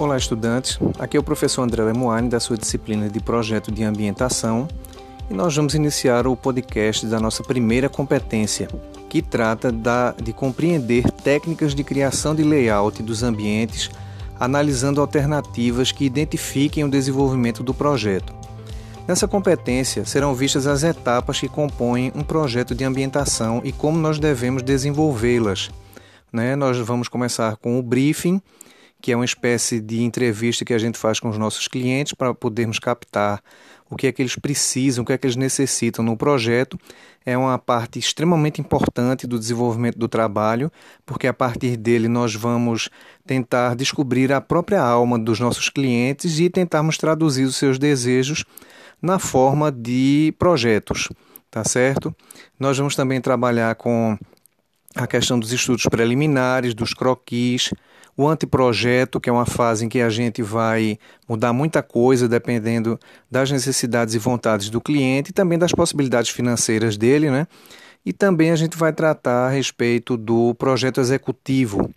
Olá, 0.00 0.16
estudantes. 0.16 0.78
Aqui 0.98 1.18
é 1.18 1.20
o 1.20 1.22
professor 1.22 1.60
André 1.60 1.84
Lemoine, 1.84 2.30
da 2.30 2.40
sua 2.40 2.56
disciplina 2.56 3.10
de 3.10 3.20
Projeto 3.20 3.70
de 3.70 3.84
Ambientação, 3.84 4.66
e 5.28 5.34
nós 5.34 5.54
vamos 5.54 5.74
iniciar 5.74 6.26
o 6.26 6.34
podcast 6.34 7.04
da 7.04 7.20
nossa 7.20 7.44
primeira 7.44 7.86
competência, 7.86 8.66
que 9.10 9.20
trata 9.20 9.70
da, 9.70 10.12
de 10.12 10.32
compreender 10.32 11.04
técnicas 11.22 11.74
de 11.74 11.84
criação 11.84 12.34
de 12.34 12.42
layout 12.42 13.02
dos 13.02 13.22
ambientes, 13.22 13.90
analisando 14.38 15.02
alternativas 15.02 15.92
que 15.92 16.06
identifiquem 16.06 16.82
o 16.82 16.90
desenvolvimento 16.90 17.62
do 17.62 17.74
projeto. 17.74 18.34
Nessa 19.06 19.28
competência 19.28 20.06
serão 20.06 20.34
vistas 20.34 20.66
as 20.66 20.82
etapas 20.82 21.38
que 21.38 21.46
compõem 21.46 22.10
um 22.16 22.22
projeto 22.22 22.74
de 22.74 22.84
ambientação 22.84 23.60
e 23.62 23.70
como 23.70 23.98
nós 23.98 24.18
devemos 24.18 24.62
desenvolvê-las. 24.62 25.68
Né? 26.32 26.56
Nós 26.56 26.78
vamos 26.78 27.06
começar 27.06 27.56
com 27.56 27.78
o 27.78 27.82
briefing 27.82 28.40
que 29.00 29.12
é 29.12 29.16
uma 29.16 29.24
espécie 29.24 29.80
de 29.80 30.02
entrevista 30.02 30.64
que 30.64 30.74
a 30.74 30.78
gente 30.78 30.98
faz 30.98 31.18
com 31.18 31.28
os 31.28 31.38
nossos 31.38 31.66
clientes 31.66 32.12
para 32.12 32.34
podermos 32.34 32.78
captar 32.78 33.42
o 33.90 33.96
que 33.96 34.06
é 34.06 34.12
que 34.12 34.22
eles 34.22 34.36
precisam, 34.36 35.02
o 35.02 35.06
que 35.06 35.12
é 35.12 35.18
que 35.18 35.26
eles 35.26 35.36
necessitam 35.36 36.04
no 36.04 36.16
projeto. 36.16 36.78
É 37.26 37.36
uma 37.36 37.58
parte 37.58 37.98
extremamente 37.98 38.60
importante 38.60 39.26
do 39.26 39.38
desenvolvimento 39.38 39.98
do 39.98 40.06
trabalho, 40.06 40.70
porque 41.04 41.26
a 41.26 41.34
partir 41.34 41.76
dele 41.76 42.06
nós 42.06 42.34
vamos 42.34 42.88
tentar 43.26 43.74
descobrir 43.74 44.32
a 44.32 44.40
própria 44.40 44.80
alma 44.80 45.18
dos 45.18 45.40
nossos 45.40 45.68
clientes 45.68 46.38
e 46.38 46.48
tentarmos 46.48 46.96
traduzir 46.96 47.44
os 47.44 47.56
seus 47.56 47.78
desejos 47.78 48.44
na 49.02 49.18
forma 49.18 49.72
de 49.72 50.32
projetos, 50.38 51.08
tá 51.50 51.64
certo? 51.64 52.14
Nós 52.58 52.78
vamos 52.78 52.94
também 52.94 53.20
trabalhar 53.20 53.74
com 53.74 54.16
a 54.94 55.06
questão 55.06 55.38
dos 55.38 55.52
estudos 55.52 55.84
preliminares, 55.90 56.74
dos 56.74 56.94
croquis, 56.94 57.70
o 58.20 58.28
anteprojeto, 58.28 59.18
que 59.18 59.30
é 59.30 59.32
uma 59.32 59.46
fase 59.46 59.86
em 59.86 59.88
que 59.88 60.00
a 60.02 60.10
gente 60.10 60.42
vai 60.42 60.98
mudar 61.26 61.54
muita 61.54 61.82
coisa 61.82 62.28
dependendo 62.28 63.00
das 63.30 63.50
necessidades 63.50 64.14
e 64.14 64.18
vontades 64.18 64.68
do 64.68 64.78
cliente 64.78 65.30
e 65.30 65.32
também 65.32 65.58
das 65.58 65.72
possibilidades 65.72 66.30
financeiras 66.30 66.98
dele, 66.98 67.30
né? 67.30 67.46
E 68.04 68.12
também 68.12 68.50
a 68.50 68.56
gente 68.56 68.76
vai 68.76 68.92
tratar 68.92 69.46
a 69.46 69.48
respeito 69.48 70.18
do 70.18 70.54
projeto 70.56 71.00
executivo, 71.00 71.90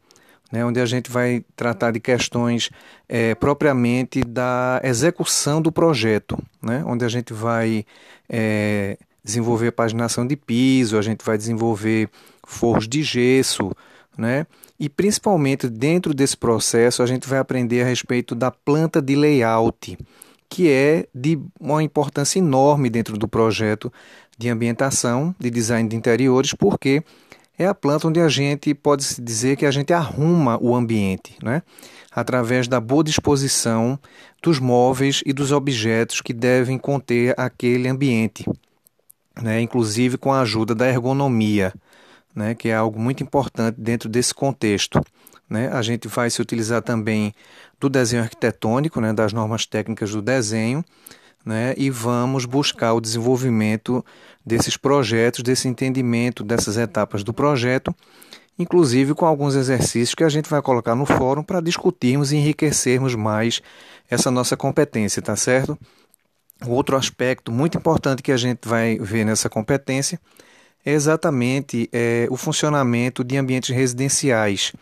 né, 0.50 0.64
onde 0.64 0.80
a 0.80 0.86
gente 0.86 1.12
vai 1.12 1.44
tratar 1.58 1.92
de 1.92 2.00
questões 2.00 2.70
é, 3.10 3.36
propriamente 3.36 4.22
da 4.22 4.80
execução 4.82 5.62
do 5.62 5.74
projeto, 5.74 6.38
né, 6.62 6.84
onde 6.86 7.04
a 7.04 7.10
gente 7.10 7.34
vai 7.34 7.86
é, 8.30 8.98
desenvolver 9.24 9.72
paginação 9.72 10.26
de 10.26 10.38
piso, 10.38 10.98
a 10.98 11.02
gente 11.02 11.24
vai 11.26 11.38
desenvolver 11.38 12.10
forros 12.46 12.88
de 12.88 13.04
gesso, 13.04 13.72
né? 14.18 14.46
E 14.80 14.90
principalmente 14.90 15.70
dentro 15.70 16.14
desse 16.14 16.38
processo 16.38 17.02
a 17.02 17.06
gente 17.06 17.28
vai 17.28 17.40
aprender 17.40 17.82
a 17.82 17.86
respeito 17.86 18.36
da 18.36 18.52
planta 18.52 19.02
de 19.02 19.16
layout, 19.16 19.98
que 20.50 20.70
é 20.70 21.08
de 21.14 21.40
uma 21.60 21.82
importância 21.82 22.40
enorme 22.40 22.90
dentro 22.90 23.18
do 23.18 23.28
projeto 23.28 23.92
de 24.38 24.50
ambientação, 24.50 25.34
de 25.40 25.50
design 25.50 25.88
de 25.88 25.96
interiores, 25.96 26.54
porque 26.54 27.04
é 27.58 27.66
a 27.66 27.74
planta 27.74 28.08
onde 28.08 28.20
a 28.20 28.30
gente 28.30 28.74
pode 28.74 29.04
se 29.04 29.22
dizer 29.22 29.56
que 29.56 29.66
a 29.66 29.72
gente 29.72 29.94
arruma 29.94 30.58
o 30.62 30.76
ambiente, 30.76 31.36
né? 31.42 31.62
através 32.12 32.68
da 32.68 32.80
boa 32.80 33.04
disposição 33.04 33.98
dos 34.42 34.60
móveis 34.60 35.24
e 35.26 35.34
dos 35.34 35.52
objetos 35.52 36.22
que 36.22 36.34
devem 36.34 36.78
conter 36.78 37.34
aquele 37.38 37.88
ambiente, 37.88 38.46
né? 39.42 39.62
inclusive 39.62 40.18
com 40.18 40.32
a 40.32 40.42
ajuda 40.42 40.76
da 40.76 40.88
ergonomia 40.88 41.74
né, 42.36 42.56
que 42.56 42.70
é 42.70 42.76
algo 42.76 43.00
muito 43.00 43.24
importante 43.24 43.80
dentro 43.80 44.10
desse 44.10 44.34
contexto. 44.34 45.02
Né? 45.50 45.70
A 45.72 45.82
gente 45.82 46.08
vai 46.08 46.30
se 46.30 46.42
utilizar 46.42 46.82
também 46.82 47.34
do 47.80 47.90
desenho 47.90 48.24
arquitetônico, 48.24 49.00
né, 49.02 49.14
das 49.14 49.34
normas 49.34 49.66
técnicas 49.66 50.12
do 50.12 50.22
desenho, 50.22 50.84
né, 51.46 51.74
e 51.78 51.90
vamos 51.90 52.46
buscar 52.46 52.94
o 52.94 53.02
desenvolvimento 53.02 54.04
desses 54.46 54.78
projetos, 54.78 55.44
desse 55.44 55.68
entendimento 55.68 56.44
dessas 56.44 56.78
etapas 56.78 57.24
do 57.24 57.34
projeto, 57.34 57.94
inclusive 58.58 59.14
com 59.14 59.26
alguns 59.26 59.56
exercícios 59.56 60.16
que 60.16 60.24
a 60.24 60.30
gente 60.30 60.50
vai 60.50 60.62
colocar 60.62 60.96
no 60.96 61.06
fórum 61.06 61.44
para 61.44 61.60
discutirmos 61.60 62.32
e 62.32 62.38
enriquecermos 62.38 63.16
mais 63.16 63.62
essa 64.10 64.32
nossa 64.32 64.56
competência, 64.56 65.22
tá 65.22 65.36
certo? 65.36 65.78
Outro 66.66 66.96
aspecto 66.96 67.52
muito 67.52 67.78
importante 67.78 68.24
que 68.24 68.32
a 68.32 68.38
gente 68.38 68.68
vai 68.68 68.98
ver 68.98 69.26
nessa 69.26 69.50
competência 69.50 70.20
é 70.86 70.92
exatamente 70.92 71.90
é, 71.92 72.28
o 72.30 72.38
funcionamento 72.38 73.24
de 73.24 73.38
ambientes 73.38 73.74
residenciais. 73.76 74.74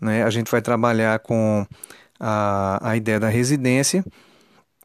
Né? 0.00 0.22
A 0.22 0.30
gente 0.30 0.50
vai 0.50 0.62
trabalhar 0.62 1.18
com 1.18 1.66
a, 2.18 2.90
a 2.90 2.96
ideia 2.96 3.18
da 3.18 3.28
residência, 3.28 4.04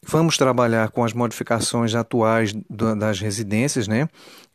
vamos 0.01 0.37
trabalhar 0.37 0.89
com 0.89 1.03
as 1.03 1.13
modificações 1.13 1.93
atuais 1.95 2.53
do, 2.69 2.95
das 2.95 3.19
residências, 3.19 3.87
né? 3.87 4.07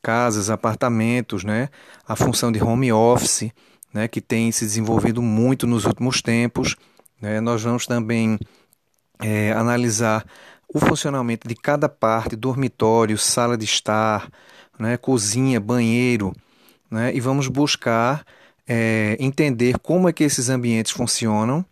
casas, 0.03 0.51
apartamentos, 0.51 1.45
né? 1.45 1.69
a 2.07 2.17
função 2.17 2.51
de 2.51 2.63
home 2.63 2.93
office, 2.93 3.51
né? 3.93 4.09
que 4.09 4.21
tem 4.21 4.51
se 4.51 4.65
desenvolvido 4.65 5.23
muito 5.23 5.67
nos 5.67 5.85
últimos 5.85 6.23
tempos. 6.23 6.77
Né? 7.21 7.41
Nós 7.41 7.63
vamos 7.63 7.87
também 7.87 8.39
é, 9.21 9.53
analisar 9.53 10.25
o 10.73 10.79
funcionamento 10.79 11.49
de 11.49 11.55
cada 11.55 11.89
parte, 11.89 12.37
dormitório, 12.37 13.19
sala 13.19 13.57
de 13.57 13.65
estar, 13.65 14.31
né, 14.81 14.97
cozinha, 14.97 15.61
banheiro, 15.61 16.35
né, 16.91 17.15
e 17.15 17.21
vamos 17.21 17.47
buscar 17.47 18.25
é, 18.67 19.17
entender 19.21 19.79
como 19.79 20.09
é 20.09 20.13
que 20.13 20.25
esses 20.25 20.49
ambientes 20.49 20.91
funcionam, 20.91 21.65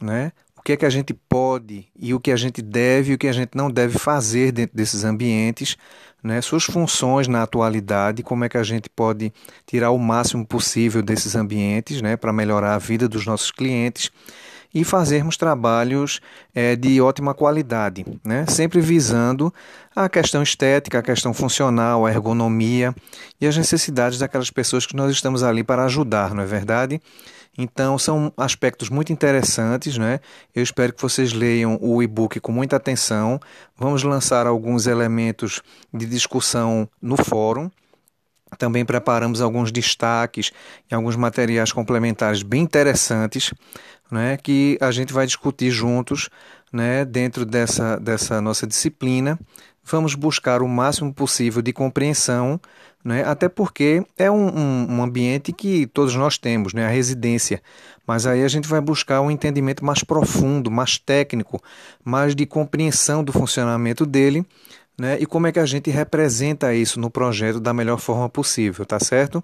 né, 0.00 0.30
o 0.56 0.62
que 0.62 0.72
é 0.72 0.76
que 0.76 0.84
a 0.84 0.90
gente 0.90 1.14
pode 1.14 1.86
e 1.98 2.12
o 2.12 2.20
que 2.20 2.30
a 2.30 2.36
gente 2.36 2.60
deve 2.60 3.12
e 3.12 3.14
o 3.14 3.18
que 3.18 3.28
a 3.28 3.32
gente 3.32 3.52
não 3.54 3.70
deve 3.70 3.98
fazer 3.98 4.52
dentro 4.52 4.76
desses 4.76 5.04
ambientes, 5.04 5.76
né, 6.22 6.42
suas 6.42 6.64
funções 6.64 7.26
na 7.26 7.42
atualidade, 7.42 8.22
como 8.22 8.44
é 8.44 8.48
que 8.48 8.58
a 8.58 8.62
gente 8.62 8.90
pode 8.90 9.32
tirar 9.66 9.90
o 9.90 9.98
máximo 9.98 10.46
possível 10.46 11.02
desses 11.02 11.34
ambientes 11.34 12.02
né, 12.02 12.14
para 12.14 12.30
melhorar 12.30 12.74
a 12.74 12.78
vida 12.78 13.08
dos 13.08 13.24
nossos 13.24 13.50
clientes 13.50 14.10
e 14.72 14.84
fazermos 14.84 15.36
trabalhos 15.36 16.20
é, 16.54 16.76
de 16.76 17.00
ótima 17.00 17.34
qualidade, 17.34 18.04
né? 18.24 18.46
sempre 18.46 18.80
visando 18.80 19.52
a 19.94 20.08
questão 20.08 20.42
estética, 20.42 20.98
a 21.00 21.02
questão 21.02 21.34
funcional, 21.34 22.06
a 22.06 22.10
ergonomia 22.10 22.94
e 23.40 23.46
as 23.46 23.56
necessidades 23.56 24.18
daquelas 24.18 24.50
pessoas 24.50 24.86
que 24.86 24.94
nós 24.94 25.10
estamos 25.12 25.42
ali 25.42 25.64
para 25.64 25.84
ajudar, 25.84 26.34
não 26.34 26.42
é 26.42 26.46
verdade? 26.46 27.00
Então, 27.58 27.98
são 27.98 28.32
aspectos 28.36 28.88
muito 28.88 29.12
interessantes, 29.12 29.98
né? 29.98 30.20
Eu 30.54 30.62
espero 30.62 30.92
que 30.92 31.02
vocês 31.02 31.32
leiam 31.32 31.78
o 31.80 32.02
e-book 32.02 32.38
com 32.38 32.52
muita 32.52 32.76
atenção. 32.76 33.40
Vamos 33.76 34.02
lançar 34.04 34.46
alguns 34.46 34.86
elementos 34.86 35.60
de 35.92 36.06
discussão 36.06 36.88
no 37.02 37.22
fórum. 37.22 37.68
Também 38.56 38.84
preparamos 38.84 39.40
alguns 39.40 39.70
destaques 39.70 40.52
e 40.90 40.94
alguns 40.94 41.16
materiais 41.16 41.72
complementares 41.72 42.42
bem 42.42 42.62
interessantes 42.62 43.52
né, 44.10 44.36
que 44.36 44.76
a 44.80 44.90
gente 44.90 45.12
vai 45.12 45.26
discutir 45.26 45.70
juntos 45.70 46.28
né, 46.72 47.04
dentro 47.04 47.44
dessa, 47.44 47.96
dessa 47.98 48.40
nossa 48.40 48.66
disciplina. 48.66 49.38
Vamos 49.84 50.14
buscar 50.14 50.62
o 50.62 50.68
máximo 50.68 51.12
possível 51.12 51.62
de 51.62 51.72
compreensão, 51.72 52.60
né, 53.04 53.24
até 53.24 53.48
porque 53.48 54.04
é 54.18 54.30
um, 54.30 54.48
um, 54.48 54.86
um 54.92 55.02
ambiente 55.02 55.52
que 55.52 55.86
todos 55.86 56.14
nós 56.14 56.36
temos, 56.36 56.74
né, 56.74 56.86
a 56.86 56.90
residência. 56.90 57.62
Mas 58.06 58.26
aí 58.26 58.42
a 58.42 58.48
gente 58.48 58.68
vai 58.68 58.80
buscar 58.80 59.20
um 59.20 59.30
entendimento 59.30 59.84
mais 59.84 60.02
profundo, 60.02 60.70
mais 60.70 60.98
técnico, 60.98 61.62
mais 62.04 62.34
de 62.34 62.44
compreensão 62.44 63.22
do 63.22 63.32
funcionamento 63.32 64.04
dele 64.04 64.44
né, 65.00 65.16
e 65.18 65.26
como 65.26 65.46
é 65.46 65.52
que 65.52 65.58
a 65.58 65.66
gente 65.66 65.90
representa 65.90 66.74
isso 66.74 67.00
no 67.00 67.10
projeto 67.10 67.58
da 67.58 67.72
melhor 67.72 67.98
forma 67.98 68.28
possível, 68.28 68.84
tá 68.84 69.00
certo? 69.00 69.42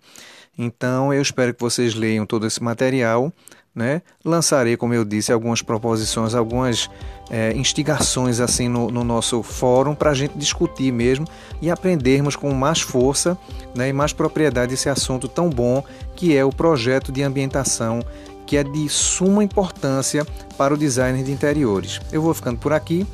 Então 0.59 1.13
eu 1.13 1.23
espero 1.23 1.55
que 1.55 1.61
vocês 1.61 1.95
leiam 1.95 2.27
todo 2.27 2.47
esse 2.47 2.63
material 2.63 3.33
né? 3.77 4.01
Lançarei, 4.25 4.75
como 4.75 4.95
eu 4.95 5.05
disse, 5.05 5.31
algumas 5.31 5.61
proposições, 5.61 6.35
algumas 6.35 6.89
é, 7.29 7.53
instigações 7.53 8.41
assim 8.41 8.71
no, 8.71 8.91
no 8.91 9.05
nosso 9.05 9.43
fórum 9.43 9.95
para 9.95 10.13
a 10.13 10.15
gente 10.15 10.33
discutir 10.39 10.91
mesmo 10.91 11.27
e 11.61 11.71
aprendermos 11.71 12.37
com 12.37 12.51
mais 12.55 12.81
força 12.81 13.37
né, 13.75 13.91
e 13.91 13.93
mais 13.93 14.15
propriedade 14.15 14.73
esse 14.73 14.89
assunto 14.89 15.29
tão 15.29 15.51
bom 15.51 15.85
que 16.15 16.35
é 16.35 16.43
o 16.43 16.51
projeto 16.51 17.13
de 17.13 17.23
ambientação 17.23 18.01
que 18.47 18.57
é 18.57 18.65
de 18.65 18.89
suma 18.89 19.45
importância 19.45 20.25
para 20.57 20.73
o 20.73 20.79
design 20.79 21.23
de 21.23 21.31
interiores. 21.31 22.01
Eu 22.11 22.23
vou 22.23 22.33
ficando 22.33 22.59
por 22.59 22.73
aqui, 22.73 23.05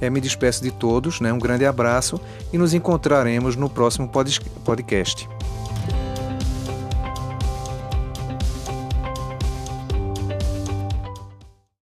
é, 0.00 0.10
me 0.10 0.20
despeço 0.20 0.62
de 0.62 0.70
todos, 0.70 1.20
né, 1.20 1.32
um 1.32 1.38
grande 1.38 1.64
abraço 1.64 2.20
e 2.52 2.58
nos 2.58 2.74
encontraremos 2.74 3.56
no 3.56 3.68
próximo 3.68 4.08
podcast. 4.64 5.28